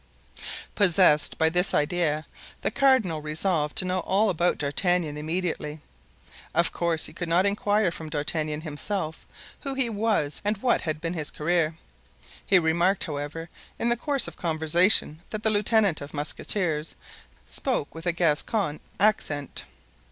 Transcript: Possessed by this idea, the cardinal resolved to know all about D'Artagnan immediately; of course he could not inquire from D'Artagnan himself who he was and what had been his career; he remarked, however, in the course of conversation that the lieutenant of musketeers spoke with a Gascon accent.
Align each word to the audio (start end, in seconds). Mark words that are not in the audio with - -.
Possessed 0.73 1.37
by 1.37 1.49
this 1.49 1.75
idea, 1.75 2.25
the 2.61 2.71
cardinal 2.71 3.21
resolved 3.21 3.75
to 3.75 3.85
know 3.85 3.99
all 3.99 4.31
about 4.31 4.57
D'Artagnan 4.57 5.15
immediately; 5.15 5.79
of 6.55 6.73
course 6.73 7.05
he 7.05 7.13
could 7.13 7.29
not 7.29 7.45
inquire 7.45 7.91
from 7.91 8.09
D'Artagnan 8.09 8.61
himself 8.61 9.27
who 9.59 9.75
he 9.75 9.91
was 9.91 10.41
and 10.43 10.57
what 10.57 10.81
had 10.81 11.01
been 11.01 11.13
his 11.13 11.29
career; 11.29 11.77
he 12.43 12.57
remarked, 12.57 13.03
however, 13.03 13.47
in 13.77 13.89
the 13.89 13.95
course 13.95 14.27
of 14.27 14.35
conversation 14.37 15.21
that 15.29 15.43
the 15.43 15.51
lieutenant 15.51 16.01
of 16.01 16.15
musketeers 16.15 16.95
spoke 17.45 17.93
with 17.93 18.07
a 18.07 18.11
Gascon 18.11 18.79
accent. 18.99 19.65